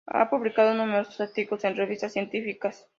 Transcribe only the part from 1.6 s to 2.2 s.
en revistas